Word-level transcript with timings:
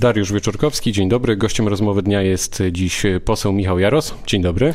Dariusz 0.00 0.32
Wieczorkowski, 0.32 0.92
dzień 0.92 1.08
dobry. 1.08 1.36
Gościem 1.36 1.68
rozmowy 1.68 2.02
dnia 2.02 2.22
jest 2.22 2.62
dziś 2.72 3.02
poseł 3.24 3.52
Michał 3.52 3.78
Jaros. 3.78 4.14
Dzień 4.26 4.42
dobry. 4.42 4.74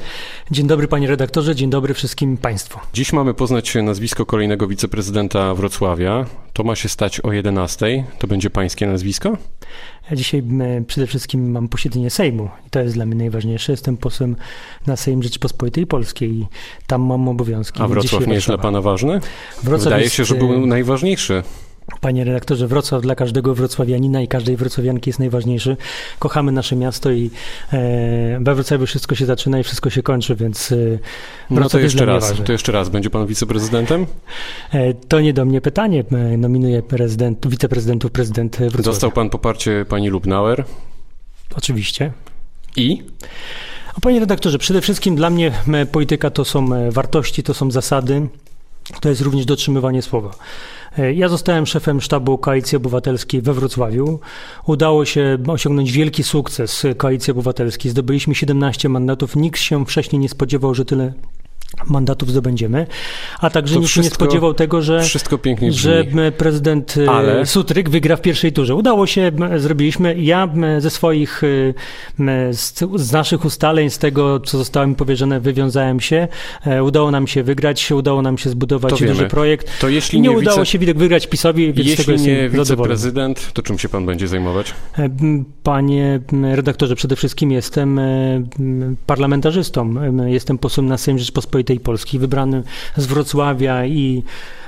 Dzień 0.51 0.67
dobry 0.67 0.87
panie 0.87 1.07
redaktorze, 1.07 1.55
dzień 1.55 1.69
dobry 1.69 1.93
wszystkim 1.93 2.37
państwu. 2.37 2.79
Dziś 2.93 3.13
mamy 3.13 3.33
poznać 3.33 3.75
nazwisko 3.75 4.25
kolejnego 4.25 4.67
wiceprezydenta 4.67 5.53
Wrocławia. 5.53 6.25
To 6.53 6.63
ma 6.63 6.75
się 6.75 6.89
stać 6.89 7.19
o 7.19 7.31
11. 7.31 8.03
To 8.19 8.27
będzie 8.27 8.49
pańskie 8.49 8.87
nazwisko? 8.87 9.37
Ja 10.09 10.15
dzisiaj 10.15 10.43
przede 10.87 11.07
wszystkim 11.07 11.51
mam 11.51 11.67
posiedzenie 11.67 12.09
Sejmu 12.09 12.49
i 12.67 12.69
to 12.69 12.79
jest 12.79 12.93
dla 12.93 13.05
mnie 13.05 13.15
najważniejsze. 13.15 13.73
Jestem 13.73 13.97
posłem 13.97 14.35
na 14.87 14.95
Sejm 14.95 15.23
Rzeczypospolitej 15.23 15.87
Polskiej 15.87 16.31
i 16.31 16.45
tam 16.87 17.01
mam 17.01 17.27
obowiązki. 17.27 17.81
A 17.81 17.87
Wrocław 17.87 18.27
nie 18.27 18.33
jest 18.33 18.47
dla 18.47 18.57
pana 18.57 18.81
ważny? 18.81 19.19
Wrocław 19.63 19.83
Wydaje 19.83 20.03
jest... 20.03 20.15
się, 20.15 20.25
że 20.25 20.35
był 20.35 20.65
najważniejszy 20.65 21.43
Panie 22.01 22.23
redaktorze, 22.23 22.67
Wrocław 22.67 23.01
dla 23.01 23.15
każdego 23.15 23.55
wrocławianina 23.55 24.21
i 24.21 24.27
każdej 24.27 24.57
wrocławianki 24.57 25.09
jest 25.09 25.19
najważniejszy. 25.19 25.77
Kochamy 26.19 26.51
nasze 26.51 26.75
miasto 26.75 27.11
i 27.11 27.31
e, 27.73 28.39
we 28.41 28.55
Wrocławiu 28.55 28.85
wszystko 28.85 29.15
się 29.15 29.25
zaczyna 29.25 29.59
i 29.59 29.63
wszystko 29.63 29.89
się 29.89 30.03
kończy, 30.03 30.35
więc 30.35 30.71
e, 30.71 30.75
No 31.49 31.69
to 31.69 31.79
jeszcze 31.79 32.05
raz, 32.05 32.33
to 32.45 32.51
jeszcze 32.51 32.71
raz. 32.71 32.89
Będzie 32.89 33.09
pan 33.09 33.27
wiceprezydentem? 33.27 34.07
E, 34.73 34.93
to 34.93 35.21
nie 35.21 35.33
do 35.33 35.45
mnie 35.45 35.61
pytanie. 35.61 36.03
E, 36.11 36.37
nominuję 36.37 36.81
prezydent, 36.81 37.47
wiceprezydentów 37.47 38.11
prezydent 38.11 38.57
Wrocławia. 38.57 38.83
Dostał 38.83 39.11
pan 39.11 39.29
poparcie 39.29 39.85
pani 39.89 40.09
Lubnauer? 40.09 40.65
Oczywiście. 41.55 42.11
I? 42.75 43.03
panie 44.01 44.19
redaktorze, 44.19 44.57
przede 44.57 44.81
wszystkim 44.81 45.15
dla 45.15 45.29
mnie 45.29 45.51
polityka 45.91 46.29
to 46.29 46.45
są 46.45 46.73
e, 46.73 46.91
wartości, 46.91 47.43
to 47.43 47.53
są 47.53 47.71
zasady, 47.71 48.27
to 48.99 49.09
jest 49.09 49.21
również 49.21 49.45
dotrzymywanie 49.45 50.01
słowa. 50.01 50.31
E, 50.97 51.13
ja 51.13 51.29
zostałem 51.29 51.65
szefem 51.65 52.01
sztabu 52.01 52.37
Koalicji 52.37 52.75
Obywatelskiej 52.75 53.41
we 53.41 53.53
Wrocławiu. 53.53 54.19
Udało 54.65 55.05
się 55.05 55.37
osiągnąć 55.47 55.91
wielki 55.91 56.23
sukces 56.23 56.83
Koalicji 56.97 57.31
Obywatelskiej. 57.31 57.91
Zdobyliśmy 57.91 58.35
17 58.35 58.89
mandatów. 58.89 59.35
Nikt 59.35 59.59
się 59.59 59.85
wcześniej 59.85 60.19
nie 60.19 60.29
spodziewał, 60.29 60.75
że 60.75 60.85
tyle 60.85 61.13
mandatów 61.87 62.31
zdobędziemy, 62.31 62.87
a 63.39 63.49
także 63.49 63.79
nikt 63.79 63.91
się 63.91 64.01
nie 64.01 64.09
spodziewał 64.09 64.53
tego, 64.53 64.81
że, 64.81 65.03
że 65.71 66.03
prezydent 66.37 66.95
e, 66.97 67.09
Ale... 67.09 67.45
Sutryk 67.45 67.89
wygra 67.89 68.15
w 68.15 68.21
pierwszej 68.21 68.53
turze. 68.53 68.75
Udało 68.75 69.07
się, 69.07 69.31
zrobiliśmy. 69.57 70.15
Ja 70.19 70.49
ze 70.79 70.89
swoich, 70.89 71.41
e, 71.43 72.53
z 72.95 73.11
naszych 73.11 73.45
ustaleń, 73.45 73.89
z 73.89 73.97
tego, 73.97 74.39
co 74.39 74.57
zostało 74.57 74.87
mi 74.87 74.95
powierzone, 74.95 75.39
wywiązałem 75.39 75.99
się. 75.99 76.27
E, 76.65 76.83
udało 76.83 77.11
nam 77.11 77.27
się 77.27 77.43
wygrać, 77.43 77.91
udało 77.91 78.21
nam 78.21 78.37
się 78.37 78.49
zbudować 78.49 78.99
to 78.99 79.05
duży 79.05 79.25
projekt. 79.25 79.79
To 79.81 79.89
jeśli 79.89 80.21
nie, 80.21 80.29
nie 80.29 80.37
udało 80.37 80.57
wice... 80.57 80.65
się 80.65 80.79
widok 80.79 80.97
wygrać 80.97 81.27
PiSowi, 81.27 81.73
więc 81.73 81.89
jeśli 81.89 82.05
tego 82.05 82.17
nie 82.17 82.49
wiceprezydent, 82.49 83.53
to 83.53 83.61
czym 83.61 83.79
się 83.79 83.89
pan 83.89 84.05
będzie 84.05 84.27
zajmować? 84.27 84.73
Panie 85.63 86.19
redaktorze, 86.55 86.95
przede 86.95 87.15
wszystkim 87.15 87.51
jestem 87.51 87.99
parlamentarzystą. 89.05 89.95
Jestem 90.25 90.57
posłem 90.57 90.85
na 90.85 90.97
Sejm 90.97 91.19
Rzeczpospolitej 91.19 91.60
Rzeczypospolitej 91.61 91.79
Polskiej, 91.79 92.19
wybrany 92.19 92.63
z 92.97 93.05
Wrocławia 93.05 93.85
i 93.85 94.23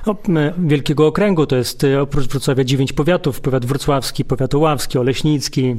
no, 0.06 0.16
Wielkiego 0.58 1.08
Okręgu. 1.08 1.46
To 1.46 1.56
jest 1.56 1.84
e, 1.84 2.02
oprócz 2.02 2.28
Wrocławia 2.28 2.64
dziewięć 2.64 2.94
powiatów. 2.94 3.42
Powiat 3.42 3.66
wrocławski, 3.66 4.26
powiat 4.26 4.56
oławski, 4.56 4.98
oleśnicki, 4.98 5.76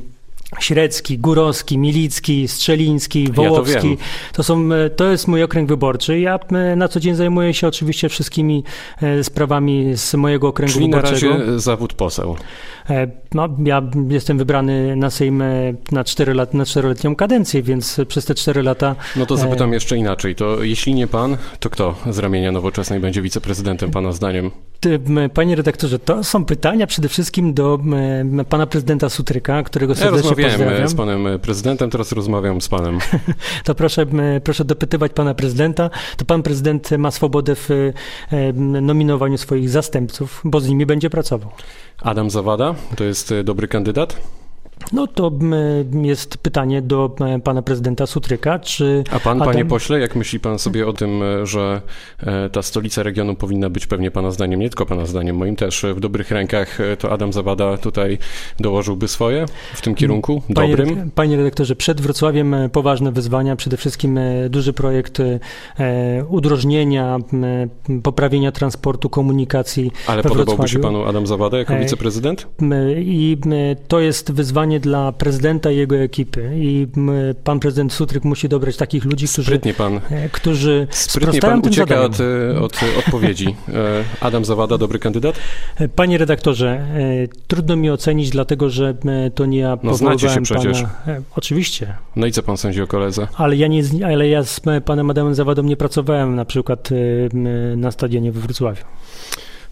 Średzki, 0.60 1.18
Górowski, 1.18 1.78
Milicki, 1.78 2.48
Strzeliński, 2.48 3.32
Wołowski. 3.32 3.90
Ja 3.90 3.96
to, 3.96 4.32
to, 4.32 4.42
są, 4.42 4.72
e, 4.72 4.90
to 4.90 5.10
jest 5.10 5.28
mój 5.28 5.42
okręg 5.42 5.68
wyborczy. 5.68 6.20
Ja 6.20 6.38
e, 6.52 6.76
na 6.76 6.88
co 6.88 7.00
dzień 7.00 7.14
zajmuję 7.14 7.54
się 7.54 7.66
oczywiście 7.68 8.08
wszystkimi 8.08 8.64
sprawami 9.22 9.96
z 9.96 10.14
mojego 10.14 10.48
okręgu 10.48 10.72
Czyli 10.72 10.86
wyborczego. 10.86 11.18
Czyli 11.18 11.32
na 11.32 11.38
razie 11.38 11.60
zawód 11.60 11.92
poseł. 11.92 12.36
No, 13.34 13.48
ja 13.64 13.82
jestem 14.08 14.38
wybrany 14.38 14.96
na 14.96 15.10
Sejm 15.10 15.42
na, 15.92 16.04
4 16.04 16.34
lat, 16.34 16.54
na 16.54 16.66
czteroletnią 16.66 17.16
kadencję, 17.16 17.62
więc 17.62 18.00
przez 18.08 18.24
te 18.24 18.34
4 18.34 18.62
lata... 18.62 18.96
No 19.16 19.26
to 19.26 19.36
zapytam 19.36 19.72
jeszcze 19.72 19.96
inaczej. 19.96 20.34
To 20.34 20.62
jeśli 20.62 20.94
nie 20.94 21.06
pan, 21.06 21.36
to 21.60 21.70
kto 21.70 21.94
z 22.10 22.18
ramienia 22.18 22.52
Nowoczesnej 22.52 23.00
będzie 23.00 23.22
wiceprezydentem 23.22 23.90
pana 23.90 24.12
zdaniem? 24.12 24.50
Panie 25.34 25.56
redaktorze, 25.56 25.98
to 25.98 26.24
są 26.24 26.44
pytania 26.44 26.86
przede 26.86 27.08
wszystkim 27.08 27.54
do 27.54 27.78
pana 28.48 28.66
prezydenta 28.66 29.08
Sutryka, 29.08 29.62
którego 29.62 29.94
serdecznie 29.94 30.42
ja 30.42 30.43
rozmawiałem 30.44 30.82
pozdrawiam. 30.82 30.88
z 30.88 30.94
panem 31.24 31.40
prezydentem, 31.40 31.90
teraz 31.90 32.12
rozmawiam 32.12 32.60
z 32.60 32.68
panem. 32.68 32.98
to 33.64 33.74
proszę, 33.74 34.06
proszę 34.44 34.64
dopytywać 34.64 35.12
pana 35.12 35.34
prezydenta. 35.34 35.90
To 36.16 36.24
pan 36.24 36.42
prezydent 36.42 36.90
ma 36.98 37.10
swobodę 37.10 37.54
w 37.54 37.92
nominowaniu 38.82 39.38
swoich 39.38 39.70
zastępców, 39.70 40.40
bo 40.44 40.60
z 40.60 40.68
nimi 40.68 40.86
będzie 40.86 41.10
pracował. 41.10 41.50
Adam 42.02 42.30
Zawada 42.30 42.74
to 42.96 43.04
jest 43.04 43.32
e, 43.32 43.44
dobry 43.44 43.68
kandydat? 43.68 44.16
No 44.92 45.06
to 45.06 45.32
jest 46.02 46.38
pytanie 46.38 46.82
do 46.82 47.14
e, 47.20 47.40
pana 47.40 47.62
prezydenta 47.62 48.06
Sutryka, 48.06 48.58
czy... 48.58 49.04
A 49.10 49.20
pan, 49.20 49.42
Adam... 49.42 49.52
panie 49.52 49.64
pośle, 49.64 50.00
jak 50.00 50.16
myśli 50.16 50.40
pan 50.40 50.58
sobie 50.58 50.86
o 50.86 50.92
tym, 50.92 51.22
e, 51.22 51.46
że 51.46 51.80
ta 52.52 52.62
stolica 52.62 53.02
regionu 53.02 53.34
powinna 53.34 53.70
być 53.70 53.86
pewnie 53.86 54.10
pana 54.10 54.30
zdaniem, 54.30 54.60
nie 54.60 54.68
tylko 54.68 54.86
pana 54.86 55.06
zdaniem, 55.06 55.36
moim 55.36 55.56
też, 55.56 55.86
w 55.94 56.00
dobrych 56.00 56.30
rękach, 56.30 56.78
to 56.98 57.12
Adam 57.12 57.32
Zawada 57.32 57.78
tutaj 57.78 58.18
dołożyłby 58.60 59.08
swoje 59.08 59.46
w 59.74 59.80
tym 59.80 59.94
kierunku 59.94 60.42
dobrym? 60.48 60.88
Panie, 60.88 61.10
panie 61.14 61.36
redaktorze, 61.36 61.76
przed 61.76 62.00
Wrocławiem 62.00 62.56
poważne 62.72 63.12
wyzwania, 63.12 63.56
przede 63.56 63.76
wszystkim 63.76 64.18
duży 64.50 64.72
projekt 64.72 65.18
udrożnienia, 66.28 67.18
poprawienia 68.02 68.52
transportu, 68.52 69.10
komunikacji 69.10 69.92
Ale 70.06 70.22
podobałby 70.22 70.68
się 70.68 70.78
panu 70.78 71.04
Adam 71.04 71.26
Zawada 71.26 71.58
jako 71.58 71.76
wiceprezydent? 71.78 72.46
I 72.98 73.36
to 73.88 74.00
jest 74.00 74.32
wyzwanie 74.32 74.73
dla 74.80 75.12
prezydenta 75.12 75.70
i 75.70 75.76
jego 75.76 75.96
ekipy. 75.96 76.50
I 76.56 76.86
pan 77.44 77.60
prezydent 77.60 77.92
Sutryk 77.92 78.24
musi 78.24 78.48
dobrać 78.48 78.76
takich 78.76 79.04
ludzi, 79.04 79.26
którzy, 79.28 79.42
Sprytnie 79.42 79.74
pan, 79.74 80.00
e, 80.10 80.28
którzy 80.28 80.86
Sprytnie 80.90 81.40
pan 81.40 81.60
ucieka 81.60 82.00
od, 82.00 82.18
e, 82.20 82.60
od 82.60 82.80
odpowiedzi. 82.98 83.56
E, 83.68 84.04
Adam 84.20 84.44
Zawada, 84.44 84.78
dobry 84.78 84.98
kandydat? 84.98 85.34
Panie 85.96 86.18
redaktorze, 86.18 86.86
trudno 87.46 87.76
mi 87.76 87.90
ocenić, 87.90 88.30
dlatego 88.30 88.70
że 88.70 88.94
to 89.34 89.46
nie 89.46 89.58
ja 89.58 89.78
No 89.82 89.94
znacie 89.94 90.28
się 90.28 90.42
przecież. 90.42 90.82
Pana. 90.82 91.20
Oczywiście. 91.36 91.94
No 92.16 92.26
i 92.26 92.32
co 92.32 92.42
pan 92.42 92.56
sądzi 92.56 92.82
o 92.82 92.86
koledze? 92.86 93.28
Ale 93.34 93.56
ja, 93.56 93.66
nie, 93.66 93.82
ale 94.06 94.28
ja 94.28 94.42
z 94.42 94.60
panem 94.84 95.10
Adamem 95.10 95.34
Zawadą 95.34 95.62
nie 95.62 95.76
pracowałem 95.76 96.34
na 96.34 96.44
przykład 96.44 96.88
na 97.76 97.90
stadionie 97.90 98.32
we 98.32 98.40
Wrocławiu. 98.40 98.84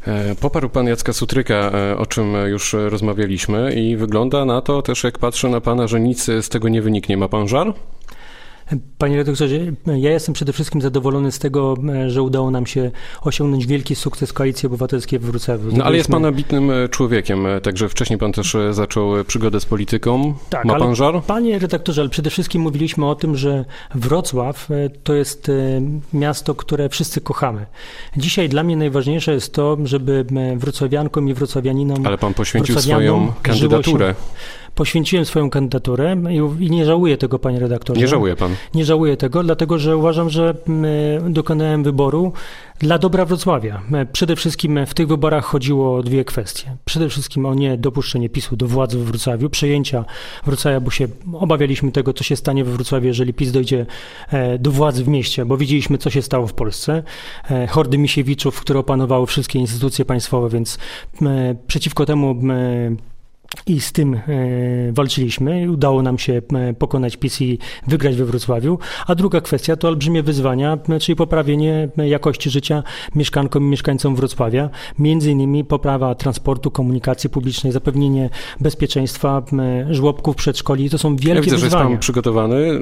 E, 0.06 0.34
poparł 0.34 0.68
pan 0.68 0.86
Jacka 0.86 1.12
Sutryka, 1.12 1.54
e, 1.54 1.96
o 1.98 2.06
czym 2.06 2.34
już 2.46 2.72
rozmawialiśmy 2.72 3.74
i 3.74 3.96
wygląda 3.96 4.44
na 4.44 4.60
to 4.60 4.82
też, 4.82 5.04
jak 5.04 5.18
patrzę 5.18 5.48
na 5.48 5.60
pana, 5.60 5.86
że 5.86 6.00
nic 6.00 6.24
z 6.24 6.48
tego 6.48 6.68
nie 6.68 6.82
wyniknie. 6.82 7.16
Ma 7.16 7.28
pan 7.28 7.48
żal? 7.48 7.74
Panie 8.98 9.16
redaktorze, 9.16 9.56
ja 9.86 10.10
jestem 10.10 10.34
przede 10.34 10.52
wszystkim 10.52 10.80
zadowolony 10.80 11.32
z 11.32 11.38
tego, 11.38 11.76
że 12.06 12.22
udało 12.22 12.50
nam 12.50 12.66
się 12.66 12.90
osiągnąć 13.22 13.66
wielki 13.66 13.94
sukces 13.94 14.32
Koalicji 14.32 14.66
Obywatelskiej 14.66 15.18
w 15.18 15.22
Wrocławiu. 15.22 15.70
No 15.76 15.84
ale 15.84 15.96
jest 15.96 16.10
pan 16.10 16.24
ambitnym 16.24 16.70
e, 16.70 16.88
człowiekiem, 16.88 17.46
e, 17.46 17.60
także 17.60 17.88
wcześniej 17.88 18.18
pan 18.18 18.32
też 18.32 18.54
e, 18.54 18.74
zaczął 18.74 19.24
przygodę 19.24 19.60
z 19.60 19.64
polityką. 19.64 20.34
Tak, 20.50 20.64
Ma 20.64 20.78
pan 20.78 20.94
żar? 20.94 21.22
Panie 21.22 21.58
redaktorze, 21.58 22.00
ale 22.00 22.10
przede 22.10 22.30
wszystkim 22.30 22.62
mówiliśmy 22.62 23.06
o 23.06 23.14
tym, 23.14 23.36
że 23.36 23.64
Wrocław 23.94 24.68
to 25.04 25.14
jest 25.14 25.50
miasto, 26.12 26.54
które 26.54 26.88
wszyscy 26.88 27.20
kochamy. 27.20 27.66
Dzisiaj 28.16 28.48
dla 28.48 28.62
mnie 28.62 28.76
najważniejsze 28.76 29.32
jest 29.32 29.54
to, 29.54 29.76
żeby 29.84 30.26
wrocławiankom 30.56 31.28
i 31.28 31.34
wrocławianinom... 31.34 32.06
Ale 32.06 32.18
pan 32.18 32.34
poświęcił 32.34 32.78
swoją 32.80 33.32
kandydaturę 33.42 34.14
poświęciłem 34.74 35.24
swoją 35.24 35.50
kandydaturę 35.50 36.16
i, 36.60 36.70
nie 36.70 36.84
żałuję 36.84 37.16
tego, 37.16 37.38
panie 37.38 37.60
redaktorze. 37.60 38.00
Nie 38.00 38.08
żałuje 38.08 38.36
pan? 38.36 38.54
Nie 38.74 38.84
żałuję 38.84 39.16
tego, 39.16 39.42
dlatego 39.42 39.78
że 39.78 39.96
uważam, 39.96 40.30
że 40.30 40.54
dokonałem 41.28 41.82
wyboru 41.82 42.32
dla 42.78 42.98
dobra 42.98 43.24
Wrocławia. 43.24 43.82
Przede 44.12 44.36
wszystkim 44.36 44.86
w 44.86 44.94
tych 44.94 45.08
wyborach 45.08 45.44
chodziło 45.44 45.96
o 45.96 46.02
dwie 46.02 46.24
kwestie. 46.24 46.76
Przede 46.84 47.08
wszystkim 47.08 47.46
o 47.46 47.54
nie 47.54 47.76
dopuszczenie 47.76 48.28
PiSu 48.28 48.56
do 48.56 48.66
władzy 48.66 48.98
w 48.98 49.04
Wrocławiu, 49.04 49.50
przejęcia 49.50 50.04
Wrocławia, 50.46 50.80
bo 50.80 50.90
się 50.90 51.08
obawialiśmy 51.32 51.92
tego, 51.92 52.12
co 52.12 52.24
się 52.24 52.36
stanie 52.36 52.64
we 52.64 52.72
Wrocławiu, 52.72 53.06
jeżeli 53.06 53.34
PiS 53.34 53.52
dojdzie 53.52 53.86
e, 54.30 54.58
do 54.58 54.70
władzy 54.70 55.04
w 55.04 55.08
mieście, 55.08 55.44
bo 55.44 55.56
widzieliśmy, 55.56 55.98
co 55.98 56.10
się 56.10 56.22
stało 56.22 56.46
w 56.46 56.54
Polsce. 56.54 57.02
E, 57.50 57.66
hordy 57.66 57.98
Misiewiczów, 57.98 58.60
które 58.60 58.80
opanowały 58.80 59.26
wszystkie 59.26 59.58
instytucje 59.58 60.04
państwowe, 60.04 60.48
więc 60.48 60.78
przeciwko 61.66 62.06
temu 62.06 62.36
i 63.66 63.80
z 63.80 63.92
tym 63.92 64.14
e, 64.14 64.20
walczyliśmy. 64.92 65.70
Udało 65.70 66.02
nam 66.02 66.18
się 66.18 66.42
e, 66.54 66.74
pokonać 66.74 67.16
PiS 67.16 67.40
i 67.40 67.58
wygrać 67.86 68.16
we 68.16 68.24
Wrocławiu. 68.24 68.78
A 69.06 69.14
druga 69.14 69.40
kwestia 69.40 69.76
to 69.76 69.88
olbrzymie 69.88 70.22
wyzwania, 70.22 70.78
e, 70.88 71.00
czyli 71.00 71.16
poprawienie 71.16 71.88
jakości 71.96 72.50
życia 72.50 72.82
mieszkankom 73.14 73.62
i 73.62 73.66
mieszkańcom 73.66 74.16
Wrocławia. 74.16 74.70
Między 74.98 75.30
innymi 75.30 75.64
poprawa 75.64 76.14
transportu, 76.14 76.70
komunikacji 76.70 77.30
publicznej, 77.30 77.72
zapewnienie 77.72 78.30
bezpieczeństwa, 78.60 79.42
żłobków, 79.90 80.36
przedszkoli. 80.36 80.90
To 80.90 80.98
są 80.98 81.16
wielkie 81.16 81.34
ja 81.34 81.40
widzę, 81.40 81.56
wyzwania. 81.56 81.70
że 81.70 81.90
jest 81.90 81.90
pan 81.90 81.98
przygotowany. 81.98 82.80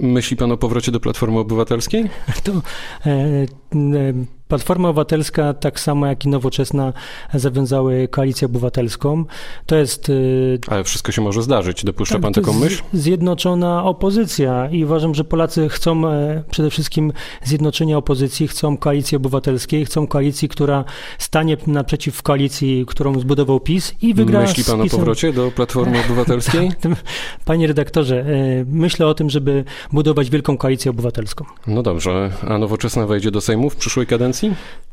Myśli 0.00 0.36
pan 0.36 0.52
o 0.52 0.56
powrocie 0.56 0.92
do 0.92 1.00
Platformy 1.00 1.38
Obywatelskiej? 1.38 2.04
To, 2.44 2.52
e, 2.52 3.10
e, 3.10 3.46
Platforma 4.54 4.88
Obywatelska, 4.88 5.54
tak 5.54 5.80
samo 5.80 6.06
jak 6.06 6.24
i 6.24 6.28
Nowoczesna, 6.28 6.92
zawiązały 7.34 8.08
koalicję 8.08 8.46
obywatelską. 8.46 9.24
To 9.66 9.76
jest. 9.76 10.08
Y, 10.08 10.58
Ale 10.68 10.84
wszystko 10.84 11.12
się 11.12 11.22
może 11.22 11.42
zdarzyć. 11.42 11.84
Dopuszcza 11.84 12.14
tak, 12.14 12.22
pan 12.22 12.32
taką 12.32 12.52
myśl? 12.52 12.82
Zjednoczona 12.92 13.84
opozycja 13.84 14.68
i 14.70 14.84
uważam, 14.84 15.14
że 15.14 15.24
Polacy 15.24 15.68
chcą 15.68 16.08
e, 16.08 16.42
przede 16.50 16.70
wszystkim 16.70 17.12
zjednoczenia 17.42 17.98
opozycji, 17.98 18.48
chcą 18.48 18.76
koalicji 18.76 19.16
obywatelskiej, 19.16 19.84
chcą 19.84 20.06
koalicji, 20.06 20.48
która 20.48 20.84
stanie 21.18 21.56
naprzeciw 21.66 22.22
koalicji, 22.22 22.84
którą 22.86 23.20
zbudował 23.20 23.60
PiS 23.60 23.94
i 24.02 24.14
wygra. 24.14 24.40
Myśli 24.40 24.64
pan 24.64 24.80
o 24.80 24.86
powrocie 24.86 25.32
do 25.32 25.50
Platformy 25.50 26.00
Obywatelskiej? 26.06 26.70
Panie 27.44 27.66
redaktorze, 27.66 28.20
e, 28.20 28.64
myślę 28.66 29.06
o 29.06 29.14
tym, 29.14 29.30
żeby 29.30 29.64
budować 29.92 30.30
wielką 30.30 30.56
koalicję 30.56 30.90
obywatelską. 30.90 31.44
No 31.66 31.82
dobrze, 31.82 32.30
a 32.48 32.58
Nowoczesna 32.58 33.06
wejdzie 33.06 33.30
do 33.30 33.40
Sejmu 33.40 33.70
w 33.70 33.76
przyszłej 33.76 34.06
kadencji? 34.06 34.43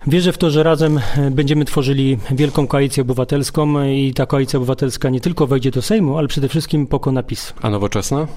Wierzę 0.07 0.33
w 0.33 0.37
to, 0.37 0.49
że 0.49 0.63
razem 0.63 0.97
e, 1.17 1.31
będziemy 1.31 1.65
tworzyli 1.65 2.17
wielką 2.31 2.67
koalicję 2.67 3.01
obywatelską 3.01 3.83
i 3.83 4.13
ta 4.13 4.25
koalicja 4.25 4.57
obywatelska 4.57 5.09
nie 5.09 5.21
tylko 5.21 5.47
wejdzie 5.47 5.71
do 5.71 5.81
Sejmu, 5.81 6.17
ale 6.17 6.27
przede 6.27 6.49
wszystkim 6.49 6.87
pokona 6.87 7.23
PiS. 7.23 7.53
A 7.61 7.69
Nowoczesna? 7.69 8.27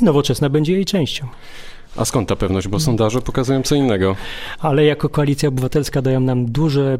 I 0.00 0.04
Nowoczesna 0.04 0.48
będzie 0.48 0.72
jej 0.72 0.84
częścią. 0.84 1.26
A 1.96 2.04
skąd 2.04 2.28
ta 2.28 2.36
pewność? 2.36 2.68
Bo 2.68 2.80
sondaże 2.80 3.20
pokazują 3.20 3.62
co 3.62 3.74
innego. 3.74 4.16
Ale 4.58 4.84
jako 4.84 5.08
Koalicja 5.08 5.48
Obywatelska 5.48 6.02
dają 6.02 6.20
nam 6.20 6.46
duże, 6.46 6.98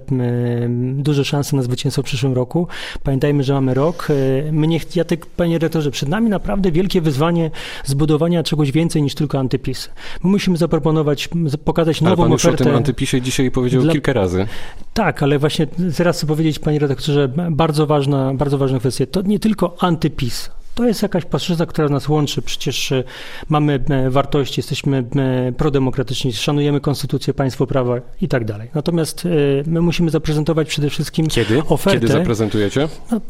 duże 0.95 1.25
szanse 1.25 1.57
na 1.57 1.63
zwycięstwo 1.63 2.03
w 2.03 2.05
przyszłym 2.05 2.33
roku. 2.33 2.67
Pamiętajmy, 3.03 3.43
że 3.43 3.55
mamy 3.55 3.75
rok. 3.75 4.09
E, 4.49 4.53
mnie, 4.53 4.81
ja 4.95 5.05
tak, 5.05 5.27
panie 5.27 5.59
rektorze, 5.59 5.91
przed 5.91 6.09
nami 6.09 6.31
naprawdę 6.31 6.73
wielkie 6.73 7.01
wyzwanie 7.01 7.51
zbudowania 7.85 8.43
czegoś 8.43 8.73
więcej 8.73 9.03
niż 9.03 9.15
tylko 9.15 9.39
antypis. 9.39 9.91
My 10.25 10.31
musimy 10.31 10.57
zaproponować, 10.57 11.29
pokazać 11.65 12.01
nową 12.01 12.23
ale 12.23 12.23
pan 12.23 12.33
ofertę. 12.33 12.51
już 12.51 12.61
o 12.61 12.65
tym 12.65 12.77
antypisie 12.77 13.21
dzisiaj 13.21 13.51
powiedział 13.51 13.83
dla... 13.83 13.93
kilka 13.93 14.13
razy. 14.13 14.47
Tak, 14.95 15.23
ale 15.23 15.39
właśnie 15.39 15.67
teraz 15.97 16.17
chcę 16.17 16.27
powiedzieć, 16.27 16.59
panie 16.59 16.79
redaktorze, 16.79 17.29
bardzo 17.51 17.87
ważna, 17.87 18.35
bardzo 18.35 18.59
ważna 18.59 18.79
kwestia. 18.79 19.07
To 19.07 19.23
nie 19.23 19.39
tylko 19.39 19.77
antypis, 19.81 20.51
to 20.79 20.87
jest 20.87 21.03
jakaś 21.03 21.25
płaszczyzna, 21.25 21.67
która 21.67 21.89
nas 21.89 22.09
łączy. 22.09 22.43
Przecież 22.43 22.93
e, 22.93 23.05
mamy 23.49 23.81
e, 23.91 24.11
wartości, 24.11 24.61
jesteśmy 24.61 25.05
e, 25.17 25.53
prodemokratyczni, 25.53 26.33
szanujemy 26.33 26.81
konstytucję, 26.81 27.35
państwo 27.35 27.67
prawa 27.67 28.01
i 28.21 28.29
tak 28.29 28.45
dalej. 28.45 28.69
Natomiast 28.75 29.29
my 29.67 29.81
musimy 29.81 30.11
zaprezentować 30.11 30.69
przede 30.69 30.91
wszystkim 30.91 31.27
Kiedy? 31.27 31.63
ofertę. 31.69 32.01
Kiedy 32.01 32.13
zaprezentujecie? 32.13 32.89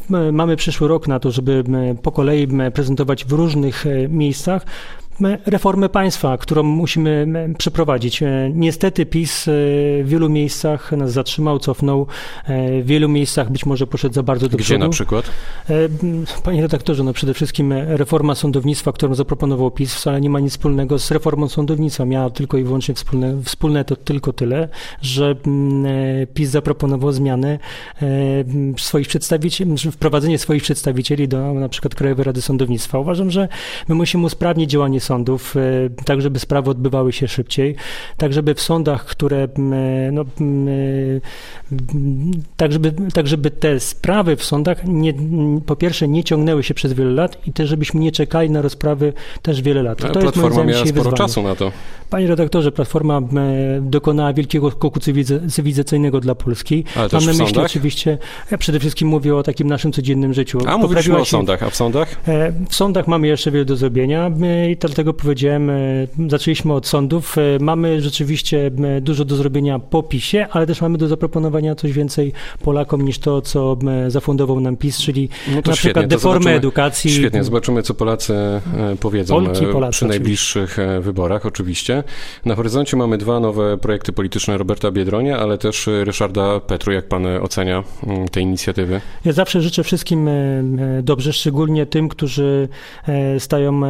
No, 0.09 0.31
mamy 0.31 0.55
przyszły 0.55 0.87
rok 0.87 1.07
na 1.07 1.19
to, 1.19 1.31
żeby 1.31 1.63
po 2.01 2.11
kolei 2.11 2.47
prezentować 2.73 3.25
w 3.25 3.31
różnych 3.31 3.85
miejscach 4.09 4.65
reformę 5.45 5.89
państwa, 5.89 6.37
którą 6.37 6.63
musimy 6.63 7.27
przeprowadzić. 7.57 8.23
E, 8.23 8.51
niestety 8.53 9.05
PiS 9.05 9.47
e, 9.47 9.51
w 10.03 10.07
wielu 10.07 10.29
miejscach 10.29 10.91
nas 10.91 11.11
zatrzymał, 11.11 11.59
cofnął, 11.59 12.07
e, 12.45 12.81
w 12.81 12.85
wielu 12.85 13.09
miejscach 13.09 13.51
być 13.51 13.65
może 13.65 13.87
poszedł 13.87 14.15
za 14.15 14.23
bardzo 14.23 14.49
do 14.49 14.57
Gdzie 14.57 14.65
przodu. 14.65 14.79
na 14.79 14.89
przykład? 14.89 15.31
Panie 16.43 16.61
redaktorze, 16.61 17.03
no 17.03 17.13
przede 17.13 17.33
wszystkim 17.33 17.73
reforma 17.73 18.35
sądownictwa, 18.35 18.91
którą 18.91 19.15
zaproponował 19.15 19.71
PiS, 19.71 19.95
wcale 19.95 20.21
nie 20.21 20.29
ma 20.29 20.39
nic 20.39 20.51
wspólnego 20.51 20.99
z 20.99 21.11
reformą 21.11 21.47
sądownictwa. 21.47 22.05
Miała 22.05 22.29
tylko 22.29 22.57
i 22.57 22.63
wyłącznie 22.63 22.95
wspólne, 22.95 23.43
wspólne 23.43 23.85
to 23.85 23.95
tylko 23.95 24.33
tyle, 24.33 24.69
że 25.01 25.35
PiS 26.33 26.49
zaproponował 26.49 27.11
zmianę 27.11 27.59
swoich 28.77 29.07
przedstawicieli, 29.07 29.75
wprowadzenie 29.91 30.37
swoich 30.37 30.63
przedstawicieli 30.63 31.27
do 31.27 31.53
na 31.53 31.69
przykład 31.69 31.95
Krajowej 31.95 32.25
Rady 32.25 32.41
Sądownictwa. 32.41 32.99
Uważam, 32.99 33.31
że 33.31 33.47
my 33.87 33.95
musimy 33.95 34.25
usprawnić 34.25 34.71
działanie 34.71 34.99
sądów, 35.09 35.55
e, 35.57 35.89
tak 36.05 36.21
żeby 36.21 36.39
sprawy 36.39 36.69
odbywały 36.69 37.13
się 37.13 37.27
szybciej, 37.27 37.75
tak 38.17 38.33
żeby 38.33 38.53
w 38.55 38.61
sądach, 38.61 39.05
które, 39.05 39.47
no, 40.11 40.25
tak 42.57 42.71
żeby, 42.71 42.93
tak 43.13 43.27
żeby 43.27 43.51
te 43.51 43.79
sprawy 43.79 44.35
w 44.35 44.43
sądach 44.43 44.77
nie, 44.85 45.13
po 45.65 45.75
pierwsze 45.75 46.07
nie 46.07 46.23
ciągnęły 46.23 46.63
się 46.63 46.73
przez 46.73 46.93
wiele 46.93 47.11
lat 47.11 47.47
i 47.47 47.53
też 47.53 47.69
żebyśmy 47.69 47.99
nie 47.99 48.11
czekali 48.11 48.49
na 48.49 48.61
rozprawy 48.61 49.13
też 49.41 49.61
wiele 49.61 49.83
lat. 49.83 49.97
To 49.97 50.19
Platforma 50.19 50.63
jest 50.63 50.73
miała 50.73 50.85
sporo 50.85 50.93
wyzwanie. 50.93 51.17
czasu 51.17 51.43
na 51.43 51.55
to. 51.55 51.71
Panie 52.09 52.27
redaktorze, 52.27 52.71
Platforma 52.71 53.21
dokonała 53.81 54.33
wielkiego 54.33 54.71
skoku 54.71 54.99
cywilizacyjnego 55.49 56.19
dla 56.19 56.35
Polski. 56.35 56.83
Ale 56.95 57.09
Mam 57.13 57.25
na 57.25 57.33
myśli 57.43 57.59
oczywiście, 57.59 58.17
ja 58.51 58.57
przede 58.57 58.79
wszystkim 58.79 59.07
mówię 59.07 59.35
o 59.35 59.43
takim 59.43 59.67
naszym 59.67 59.91
codziennym 59.91 60.33
życiu. 60.33 60.59
A 60.67 60.77
mówiliśmy 60.77 61.17
o 61.17 61.25
sądach, 61.25 61.63
a 61.63 61.69
w 61.69 61.75
sądach? 61.75 62.19
E, 62.27 62.51
w 62.69 62.75
sądach 62.75 63.07
mamy 63.07 63.27
jeszcze 63.27 63.51
wiele 63.51 63.65
do 63.65 63.75
zrobienia 63.75 64.31
i 64.71 64.77
dlatego 65.03 65.13
powiedziałem, 65.21 65.69
e, 65.69 65.75
zaczęliśmy 66.29 66.73
od 66.73 66.87
sądów. 66.87 67.37
E, 67.37 67.41
mamy 67.59 68.01
rzeczywiście 68.01 68.71
dużo 69.01 69.25
do 69.25 69.35
zrobienia 69.35 69.79
po 69.79 70.03
PiSie, 70.03 70.47
ale 70.51 70.67
też 70.67 70.81
mamy 70.81 70.97
do 70.97 71.07
zaproponowania 71.07 71.75
coś 71.75 71.91
więcej 71.91 72.33
Polakom 72.63 73.01
niż 73.01 73.19
to, 73.19 73.41
co 73.41 73.77
zafundował 74.07 74.59
nam 74.59 74.77
PiS, 74.77 74.97
czyli 74.97 75.29
no 75.47 75.55
na 75.55 75.61
przykład 75.61 75.77
świetnie, 75.77 76.07
deformę 76.07 76.55
edukacji. 76.55 77.11
Świetnie, 77.11 77.43
zobaczymy, 77.43 77.83
co 77.83 77.93
Polacy 77.93 78.33
powiedzą 78.99 79.45
Polki, 79.45 79.65
Polacy, 79.65 79.91
przy 79.91 80.05
najbliższych 80.05 80.71
oczywiście. 80.73 81.01
wyborach, 81.01 81.45
oczywiście. 81.45 82.03
Na 82.45 82.55
horyzoncie 82.55 82.97
mamy 82.97 83.17
dwa 83.17 83.39
nowe 83.39 83.77
projekty 83.77 84.13
polityczne 84.13 84.57
Roberta 84.57 84.91
Biedronia, 84.91 85.39
ale 85.39 85.57
też 85.57 85.89
Ryszarda 86.03 86.59
Petru. 86.59 86.91
Jak 86.91 87.07
pan 87.07 87.25
ocenia 87.25 87.83
mm, 88.07 88.27
te 88.27 88.41
inicjatywy? 88.41 89.01
Ja 89.25 89.33
zawsze 89.33 89.61
życzę 89.61 89.83
wszystkim 89.83 90.29
dobrze, 91.03 91.33
szczególnie 91.33 91.85
tym, 91.85 92.09
którzy 92.09 92.67
stają 93.39 93.81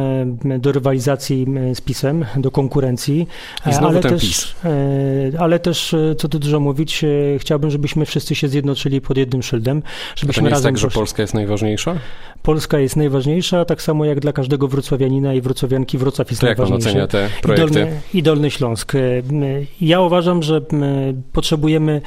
do 0.58 0.72
rywalizacji 0.72 0.99
rywalizacji 1.00 1.46
z 1.74 1.80
PiSem, 1.80 2.24
do 2.36 2.50
konkurencji. 2.50 3.28
Znowu 3.66 3.86
ale, 3.86 4.00
też, 4.00 4.22
PiS. 4.22 4.54
E, 4.64 5.40
ale 5.40 5.58
też, 5.58 5.94
e, 5.94 6.14
co 6.14 6.28
tu 6.28 6.38
dużo 6.38 6.60
mówić, 6.60 7.04
e, 7.04 7.08
chciałbym, 7.38 7.70
żebyśmy 7.70 8.06
wszyscy 8.06 8.34
się 8.34 8.48
zjednoczyli 8.48 9.00
pod 9.00 9.16
jednym 9.16 9.42
szyldem. 9.42 9.82
Żebyśmy 10.16 10.42
to 10.42 10.48
nie 10.48 10.52
jest 10.52 10.64
tak, 10.64 10.78
że 10.78 10.88
Polska 10.88 11.22
jest 11.22 11.34
najważniejsza? 11.34 11.94
Polska 12.42 12.78
jest 12.78 12.96
najważniejsza, 12.96 13.64
tak 13.64 13.82
samo 13.82 14.04
jak 14.04 14.20
dla 14.20 14.32
każdego 14.32 14.68
wrocławianina 14.68 15.34
i 15.34 15.40
wrocławianki 15.40 15.98
Wrocław 15.98 16.30
jest 16.30 16.40
to 16.40 16.46
najważniejszy. 16.46 16.88
jak 16.88 16.94
pan 16.94 17.02
ocenia 17.02 17.28
te 17.30 17.42
projekty? 17.42 17.70
I 17.70 17.74
Dolny, 17.74 18.00
I 18.14 18.22
Dolny 18.22 18.50
Śląsk. 18.50 18.92
Ja 19.80 20.00
uważam, 20.00 20.42
że 20.42 20.60
potrzebujemy 21.32 22.00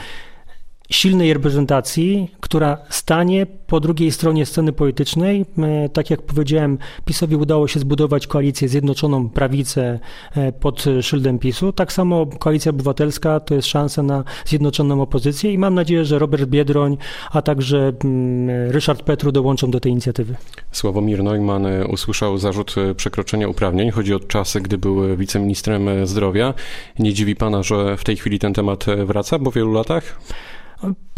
silnej 0.90 1.34
reprezentacji, 1.34 2.32
która 2.40 2.78
stanie 2.90 3.46
po 3.68 3.80
drugiej 3.80 4.12
stronie 4.12 4.46
sceny 4.46 4.74
politycznej. 4.74 5.46
E, 5.58 5.90
tak 5.90 6.10
jak 6.10 6.22
powiedziałem, 6.22 6.78
PiSowi 7.06 7.36
udało 7.36 7.68
się 7.68 7.80
zbudować 7.80 8.28
koalicję 8.28 8.68
Zjednoczoną 8.68 9.30
Prawicę 9.30 10.00
e, 10.36 10.52
pod 10.52 10.86
szyldem 11.02 11.40
PiSu. 11.40 11.74
Tak 11.74 11.94
samo 11.94 12.26
Koalicja 12.26 12.70
Obywatelska 12.70 13.40
to 13.40 13.56
jest 13.56 13.68
szansa 13.68 14.04
na 14.04 14.24
zjednoczoną 14.46 15.02
opozycję 15.02 15.54
i 15.54 15.58
mam 15.58 15.74
nadzieję, 15.74 16.06
że 16.06 16.20
Robert 16.20 16.46
Biedroń, 16.46 16.98
a 17.32 17.42
także 17.42 17.94
mm, 18.04 18.72
Ryszard 18.72 19.02
Petru 19.02 19.32
dołączą 19.32 19.72
do 19.72 19.80
tej 19.80 19.92
inicjatywy. 19.92 20.36
Sławomir 20.72 21.24
Neumann 21.24 21.66
e, 21.66 21.88
usłyszał 21.88 22.38
zarzut 22.38 22.76
przekroczenia 22.98 23.48
uprawnień. 23.48 23.92
Chodzi 23.92 24.14
o 24.14 24.20
czasy, 24.20 24.62
gdy 24.62 24.78
był 24.78 25.18
wiceministrem 25.18 26.08
zdrowia. 26.08 26.54
Nie 27.00 27.14
dziwi 27.14 27.36
pana, 27.36 27.64
że 27.64 27.98
w 27.98 28.04
tej 28.04 28.16
chwili 28.16 28.40
ten 28.40 28.54
temat 28.54 28.86
wraca 29.06 29.40
po 29.40 29.52
wielu 29.52 29.74
latach? 29.74 30.20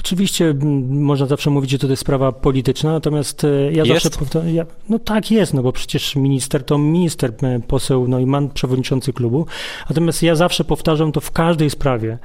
Oczywiście 0.05 0.53
można 0.89 1.25
zawsze 1.25 1.49
mówić, 1.49 1.71
że 1.71 1.79
to 1.79 1.87
jest 1.87 2.01
sprawa 2.01 2.31
polityczna, 2.31 2.91
natomiast 2.91 3.43
e, 3.43 3.47
ja 3.71 3.83
jest? 3.83 4.03
zawsze 4.03 4.19
powtarzam, 4.19 4.55
ja, 4.55 4.65
no 4.89 4.99
tak 4.99 5.31
jest, 5.31 5.53
no 5.53 5.63
bo 5.63 5.71
przecież 5.71 6.15
minister 6.15 6.63
to 6.63 6.77
minister, 6.77 7.33
poseł 7.67 8.07
no 8.07 8.19
i 8.19 8.25
man 8.25 8.49
przewodniczący 8.49 9.13
klubu. 9.13 9.45
Natomiast 9.89 10.23
ja 10.23 10.35
zawsze 10.35 10.63
powtarzam 10.63 11.11
to 11.11 11.21
w 11.21 11.31
każdej 11.31 11.69
sprawie. 11.69 12.17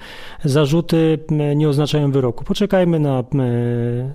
Zarzuty 0.45 1.19
nie 1.57 1.69
oznaczają 1.69 2.13
wyroku. 2.13 2.45
Poczekajmy 2.45 3.01
na 3.01 3.25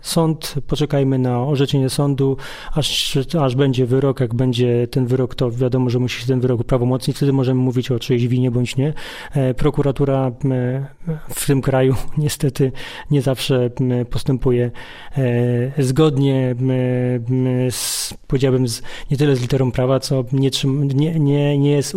sąd, 0.01 0.55
poczekajmy 0.67 1.19
na 1.19 1.43
orzeczenie 1.43 1.89
sądu, 1.89 2.37
aż, 2.73 3.17
aż 3.41 3.55
będzie 3.55 3.85
wyrok. 3.85 4.19
Jak 4.19 4.35
będzie 4.35 4.87
ten 4.87 5.05
wyrok, 5.05 5.35
to 5.35 5.51
wiadomo, 5.51 5.89
że 5.89 5.99
musi 5.99 6.21
się 6.21 6.27
ten 6.27 6.39
wyrok 6.39 6.63
prawomocnić. 6.63 7.17
Wtedy 7.17 7.33
możemy 7.33 7.61
mówić 7.61 7.91
o 7.91 7.99
czyjejś 7.99 8.27
winie 8.27 8.51
bądź 8.51 8.77
nie. 8.77 8.93
E, 9.31 9.53
prokuratura 9.53 10.31
w 11.29 11.47
tym 11.47 11.61
kraju 11.61 11.95
niestety 12.17 12.71
nie 13.11 13.14
zawsze 13.21 13.69
postępuje 14.09 14.71
e, 15.17 15.83
zgodnie 15.83 16.55
z, 17.69 18.13
powiedziałbym, 18.27 18.67
z, 18.67 18.81
nie 19.11 19.17
tyle 19.17 19.35
z 19.35 19.41
literą 19.41 19.71
prawa, 19.71 19.99
co 19.99 20.25
nie, 20.33 20.49
nie, 20.95 21.19
nie, 21.19 21.57
nie 21.59 21.71
jest, 21.71 21.95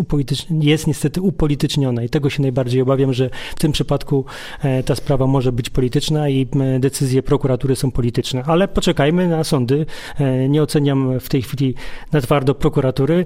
jest 0.51 0.87
niestety 0.87 1.21
upolityczniona 1.21 2.03
i 2.03 2.09
tego 2.09 2.31
się 2.31 2.43
najbardziej 2.43 2.83
obawiam, 2.83 3.13
że 3.13 3.31
w 3.57 3.61
tym 3.61 3.73
przypadku 3.73 4.25
e, 4.63 4.83
ta 4.83 4.95
sprawa 4.95 5.27
może 5.27 5.53
być 5.53 5.71
polityczna 5.71 6.29
i 6.29 6.47
decyzje 6.81 7.23
prokuratury 7.23 7.77
są 7.77 7.91
polityczne. 7.91 8.43
Ale 8.47 8.69
poczekajmy 8.69 9.29
na 9.29 9.45
sądy. 9.45 9.87
E, 10.19 10.49
nie 10.49 10.63
oceniam 10.63 11.21
w 11.21 11.29
tej 11.29 11.43
chwili 11.43 11.75
na 12.13 12.21
twardo 12.21 12.55
prokuratury. 12.55 13.25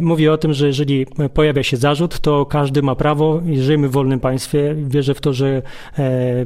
Mówię 0.00 0.32
o 0.32 0.38
tym, 0.38 0.52
że 0.52 0.66
jeżeli 0.66 1.06
pojawia 1.34 1.62
się 1.62 1.76
zarzut, 1.76 2.20
to 2.20 2.46
każdy 2.46 2.82
ma 2.82 2.94
prawo 2.94 3.40
i 3.46 3.58
żyjemy 3.58 3.88
w 3.88 3.92
wolnym 3.92 4.20
państwie. 4.20 4.74
Wierzę 4.74 5.14
w 5.14 5.20
to, 5.20 5.32
że 5.32 5.62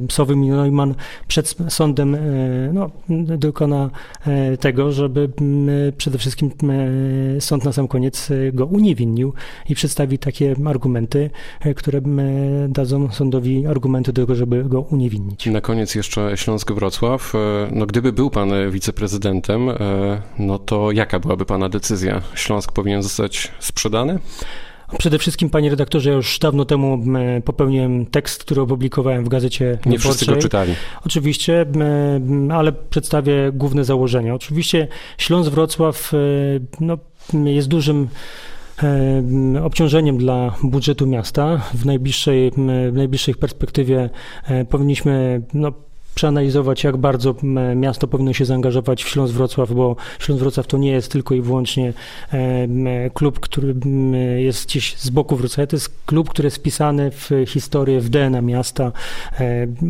są 0.09 0.25
wymienione 0.25 0.60
Neumann 0.63 0.95
przed 1.27 1.55
sądem 1.69 2.17
no, 2.73 2.89
dokona 3.37 3.89
tego, 4.59 4.91
żeby 4.91 5.29
przede 5.97 6.17
wszystkim 6.17 6.51
sąd 7.39 7.65
na 7.65 7.71
sam 7.71 7.87
koniec 7.87 8.29
go 8.53 8.65
uniewinnił 8.65 9.33
i 9.69 9.75
przedstawi 9.75 10.19
takie 10.19 10.55
argumenty, 10.65 11.29
które 11.75 12.01
dadzą 12.69 13.11
sądowi 13.11 13.67
argumenty 13.67 14.13
do 14.13 14.21
tego, 14.21 14.35
żeby 14.35 14.63
go 14.63 14.81
uniewinnić. 14.81 15.45
Na 15.45 15.61
koniec 15.61 15.95
jeszcze 15.95 16.37
Śląsk-Wrocław. 16.37 17.33
No, 17.71 17.85
gdyby 17.85 18.13
był 18.13 18.29
pan 18.29 18.51
wiceprezydentem, 18.71 19.69
no 20.39 20.59
to 20.59 20.91
jaka 20.91 21.19
byłaby 21.19 21.45
pana 21.45 21.69
decyzja? 21.69 22.21
Śląsk 22.35 22.71
powinien 22.71 23.03
zostać 23.03 23.51
sprzedany? 23.59 24.19
Przede 24.97 25.19
wszystkim, 25.19 25.49
panie 25.49 25.69
redaktorze, 25.69 26.09
ja 26.09 26.15
już 26.15 26.39
dawno 26.39 26.65
temu 26.65 27.03
popełniłem 27.45 28.05
tekst, 28.05 28.43
który 28.43 28.61
opublikowałem 28.61 29.25
w 29.25 29.29
gazecie 29.29 29.77
Nie 29.85 29.99
wszyscy 29.99 30.25
go 30.25 30.35
czytali. 30.35 30.73
Oczywiście, 31.05 31.65
ale 32.53 32.71
przedstawię 32.71 33.51
główne 33.53 33.83
założenia. 33.83 34.35
Oczywiście 34.35 34.87
Śląsk-Wrocław 35.17 36.11
no, 36.79 36.97
jest 37.33 37.67
dużym 37.67 38.07
obciążeniem 39.63 40.17
dla 40.17 40.55
budżetu 40.63 41.07
miasta. 41.07 41.61
W 41.73 41.85
najbliższej, 41.85 42.51
w 42.91 42.93
najbliższej 42.93 43.35
perspektywie 43.35 44.09
powinniśmy 44.69 45.41
no, 45.53 45.71
przeanalizować, 46.21 46.83
jak 46.83 46.97
bardzo 46.97 47.35
miasto 47.75 48.07
powinno 48.07 48.33
się 48.33 48.45
zaangażować 48.45 49.03
w 49.03 49.09
Śląsk 49.09 49.33
Wrocław, 49.33 49.73
bo 49.73 49.95
Śląsk 50.19 50.41
Wrocław 50.41 50.67
to 50.67 50.77
nie 50.77 50.91
jest 50.91 51.11
tylko 51.11 51.35
i 51.35 51.41
wyłącznie 51.41 51.93
klub, 53.13 53.39
który 53.39 53.75
jest 54.37 54.65
gdzieś 54.65 54.97
z 54.97 55.09
boku 55.09 55.35
Wrocławia, 55.35 55.67
to 55.67 55.75
jest 55.75 55.91
klub, 56.05 56.29
który 56.29 56.47
jest 56.47 56.57
wpisany 56.57 57.11
w 57.11 57.29
historię, 57.47 58.01
w 58.01 58.09
DNA 58.09 58.41
miasta. 58.41 58.91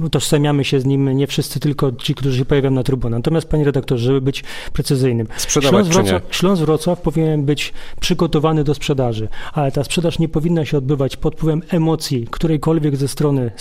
Utożsamiamy 0.03 0.63
się 0.63 0.79
z 0.79 0.85
nim 0.85 1.17
nie 1.17 1.27
wszyscy, 1.27 1.59
tylko 1.59 1.91
ci, 1.91 2.15
którzy 2.15 2.38
się 2.38 2.45
pojawiają 2.45 2.73
na 2.73 2.83
trybunach. 2.83 3.19
Natomiast, 3.19 3.47
panie 3.47 3.63
redaktorze, 3.63 4.05
żeby 4.05 4.21
być 4.21 4.43
precyzyjnym, 4.73 5.27
Śląsk 5.47 5.91
Wrocław, 5.91 6.21
Śląsk 6.31 6.63
Wrocław 6.63 7.01
powinien 7.01 7.45
być 7.45 7.73
przygotowany 8.00 8.63
do 8.63 8.73
sprzedaży, 8.73 9.27
ale 9.53 9.71
ta 9.71 9.83
sprzedaż 9.83 10.19
nie 10.19 10.29
powinna 10.29 10.65
się 10.65 10.77
odbywać 10.77 11.17
pod 11.17 11.35
wpływem 11.35 11.61
emocji 11.69 12.27
którejkolwiek 12.31 12.95
ze 12.95 13.07
strony 13.07 13.51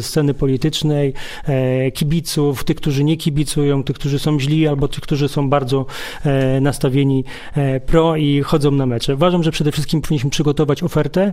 sceny 0.00 0.34
politycznej, 0.34 1.14
E, 1.44 1.59
kibiców, 1.94 2.64
tych, 2.64 2.76
którzy 2.76 3.04
nie 3.04 3.16
kibicują, 3.16 3.84
tych, 3.84 3.96
którzy 3.96 4.18
są 4.18 4.40
źli 4.40 4.68
albo 4.68 4.88
tych, 4.88 5.00
którzy 5.00 5.28
są 5.28 5.50
bardzo 5.50 5.86
e, 6.24 6.60
nastawieni 6.60 7.24
e, 7.54 7.80
pro 7.80 8.16
i 8.16 8.42
chodzą 8.42 8.70
na 8.70 8.86
mecze. 8.86 9.14
Uważam, 9.14 9.42
że 9.42 9.50
przede 9.50 9.72
wszystkim 9.72 10.00
powinniśmy 10.00 10.30
przygotować 10.30 10.82
ofertę, 10.82 11.32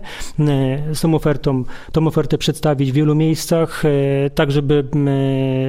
z 0.92 1.00
tą 1.00 1.14
ofertą, 1.14 1.64
tą 1.92 2.06
ofertę 2.06 2.38
przedstawić 2.38 2.92
w 2.92 2.94
wielu 2.94 3.14
miejscach, 3.14 3.82
tak 4.34 4.52
żeby 4.52 4.84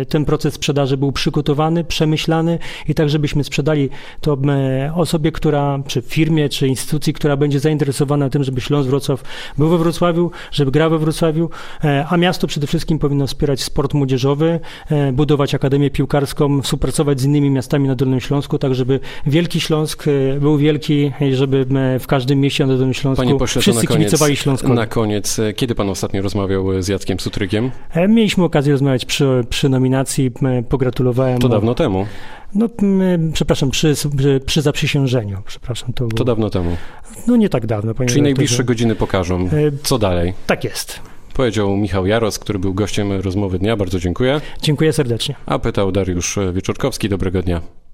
ten 0.10 0.26
proces 0.26 0.54
sprzedaży 0.54 0.98
był 0.98 1.12
przygotowany, 1.12 1.84
przemyślany 1.84 2.60
i 2.88 2.96
tak, 2.96 3.10
żebyśmy 3.10 3.44
sprzedali 3.44 3.90
to 4.22 4.38
osobie, 4.96 5.32
która, 5.32 5.80
czy 5.88 6.02
firmie, 6.02 6.50
czy 6.50 6.68
instytucji, 6.68 7.14
która 7.14 7.38
będzie 7.38 7.60
zainteresowana 7.60 8.30
tym, 8.30 8.44
żeby 8.44 8.62
Śląsk 8.62 8.90
Wrocław 8.90 9.24
był 9.58 9.70
we 9.70 9.78
Wrocławiu, 9.78 10.32
żeby 10.52 10.72
grał 10.72 10.90
we 10.90 11.00
Wrocławiu, 11.00 11.50
a 12.10 12.18
miasto 12.18 12.48
przede 12.48 12.68
wszystkim 12.68 13.00
powinno 13.00 13.28
wspierać 13.28 13.64
sport 13.64 13.94
młodzieżowy, 13.94 14.49
E, 14.92 15.12
budować 15.12 15.56
akademię 15.56 15.90
piłkarską, 15.90 16.62
współpracować 16.62 17.22
z 17.22 17.26
innymi 17.26 17.50
miastami 17.50 17.88
na 17.88 17.96
Dolnym 17.96 18.20
Śląsku, 18.20 18.58
tak 18.58 18.76
żeby 18.76 19.00
Wielki 19.26 19.62
Śląsk 19.62 20.06
e, 20.08 20.40
był 20.40 20.58
wielki 20.58 21.12
i 21.22 21.34
żeby 21.34 21.66
w 22.00 22.08
każdym 22.08 22.40
mieście 22.40 22.66
na 22.66 22.74
Dolnym 22.74 22.94
Śląsku 22.94 23.26
Panie 23.26 23.40
pośle, 23.40 23.62
wszyscy 23.62 23.88
koniec, 23.88 24.00
kibicowali 24.00 24.36
Śląskowi. 24.36 24.74
Na 24.74 24.88
koniec, 24.88 25.40
e, 25.40 25.54
kiedy 25.54 25.76
pan 25.76 25.90
ostatnio 25.90 26.22
rozmawiał 26.22 26.82
z 26.82 26.88
Jackiem 26.88 27.20
Sutrykiem? 27.20 27.72
Mieliśmy 28.10 28.44
okazję 28.44 28.72
rozmawiać 28.72 29.06
przy, 29.06 29.46
przy 29.50 29.70
nominacji, 29.70 30.32
pogratulowałem. 30.70 31.40
To 31.40 31.50
dawno 31.50 31.76
temu. 31.76 32.06
No, 32.56 32.68
przepraszam, 33.34 33.72
przy, 33.72 33.94
przy, 34.18 34.42
przy 34.46 34.62
zaprzysiężeniu, 34.62 35.38
przepraszam. 35.46 35.94
To, 35.94 36.08
było, 36.08 36.18
to 36.18 36.24
dawno 36.24 36.50
temu. 36.50 36.78
No 37.28 37.36
nie 37.36 37.50
tak 37.50 37.66
dawno. 37.66 37.94
Czyli 38.08 38.22
najbliższe 38.22 38.64
godziny 38.64 38.96
pokażą. 38.96 39.50
Co 39.84 40.00
dalej? 40.00 40.34
Tak 40.48 40.64
jest. 40.64 41.09
Powiedział 41.40 41.78
Michał 41.78 42.06
Jaros, 42.06 42.40
który 42.40 42.60
był 42.60 42.74
gościem 42.74 43.12
rozmowy 43.12 43.60
dnia. 43.60 43.78
Bardzo 43.78 44.00
dziękuję. 44.00 44.42
Dziękuję 44.62 44.94
serdecznie. 44.94 45.36
A 45.46 45.60
pytał 45.60 45.92
Dariusz 45.92 46.40
Wieczorkowski. 46.54 47.10
Dobrego 47.10 47.42
dnia. 47.42 47.80